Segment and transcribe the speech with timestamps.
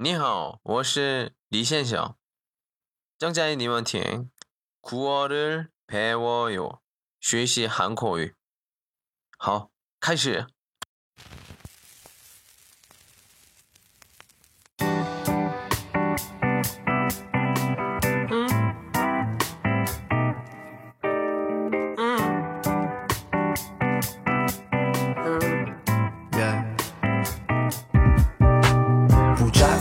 [0.00, 2.16] 你好，我是李先生。
[3.18, 4.30] 正在你们听
[4.80, 6.80] 古어를배워요
[7.18, 8.34] 学习韩国语。
[9.38, 9.70] 好，
[10.00, 10.46] 开始。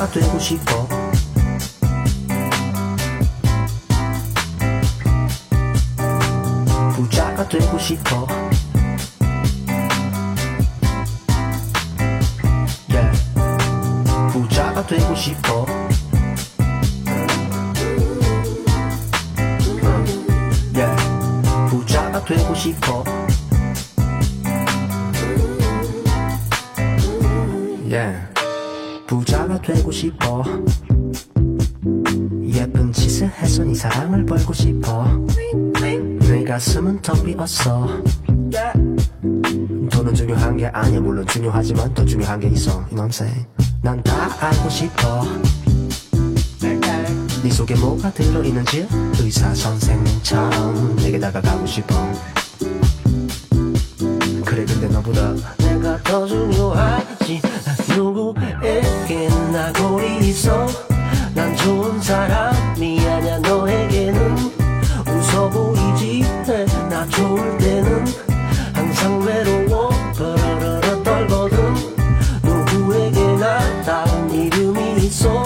[0.00, 0.88] 부자가 되고 싶어.
[6.94, 8.26] 부자가 되고 싶어.
[12.88, 13.12] Yeah.
[14.32, 15.66] 부자가 되고 싶어.
[20.74, 20.96] Yeah.
[21.68, 23.04] 부자가 되고 싶어.
[27.86, 28.29] Yeah.
[29.10, 30.44] 부자가 되고 싶어.
[32.44, 35.04] 예쁜 짓을 해서 네 사랑을 벌고 싶어.
[36.20, 37.88] 내 가슴은 텅 비었어.
[39.90, 41.00] 돈은 중요한 게 아니야.
[41.00, 42.70] 물론 중요하지만 더 중요한 게 있어.
[42.70, 43.46] You know what I'm saying?
[43.82, 45.24] 난 다 알고 싶어.
[47.42, 48.86] 네 속에 뭐가 들어있는지
[49.20, 51.96] 의사 선생님처럼 내게 다가가고 싶어.
[54.44, 57.40] 그래 근데 너보다 내가 더 중요하지
[57.94, 58.32] 누구
[58.70, 60.68] 에게 나 고리 있어.
[61.34, 64.36] 난 좋은 사람이 아냐 너에게는.
[65.08, 66.24] 웃어 보이지
[66.88, 68.04] 나 좋을 때는.
[68.72, 71.74] 항상 외로워 버러러러 떨거든.
[72.44, 75.44] 누구에게 나 다른 이름이 있어.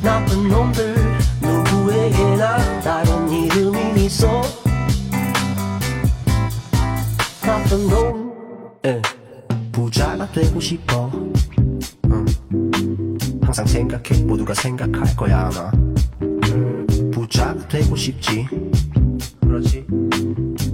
[0.00, 0.94] 나쁜 놈들
[1.40, 4.42] 누구에게 나 다른 이름이 있어.
[7.42, 8.32] 나쁜 놈
[8.86, 9.02] 예.
[9.72, 11.10] 부자가 되고 싶어.
[12.06, 12.26] 응.
[13.42, 15.70] 항상 생각해 모두가 생각할 거야 아마.
[17.12, 18.46] 부자가 되고 싶지.
[19.40, 19.84] 그렇지.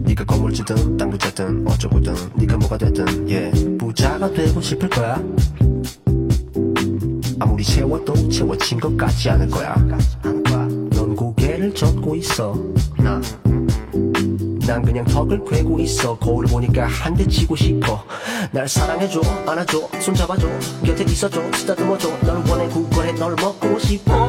[0.00, 3.50] 네가 건물주든 땅 부자든 어쩌고든 네가 뭐가 되든 예.
[3.78, 5.22] 부자가 되고 싶을 거야.
[7.38, 9.74] 아무리 채워도 채워진 것 같지 않을 거야.
[10.92, 12.54] 넌 고개를 젓고 있어.
[12.98, 13.20] 나
[14.66, 16.16] 난 그냥 턱을 괴고 있어.
[16.18, 18.04] 거울을 보니까 한 대 치고 싶어.
[18.52, 20.46] 날 사랑해줘 안아줘 손잡아줘.
[20.84, 22.08] 곁에 있어줘 쓰다듬어줘.
[22.22, 24.28] 널 원해 구걸해 널 먹고 싶어.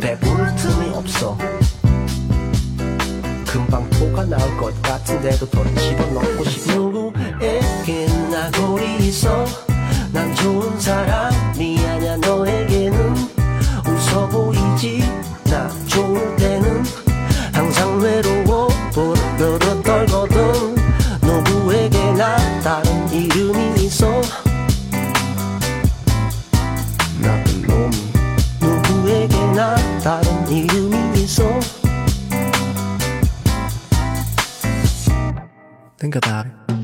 [0.00, 1.38] 배부를 틈이 없어.
[3.46, 6.74] 금방 토가 나올 것 같은데도 더 집어넣고 싶어.
[6.74, 9.44] 누구에게 나 고리 있어?
[10.12, 11.23] 난 좋은 사람
[22.14, 24.22] 누구에게나 다른 이름이 있어
[27.20, 27.96] 나쁜 놈이
[28.60, 31.42] 누구에게나 다른 이름이 있어
[35.98, 36.83] Think about it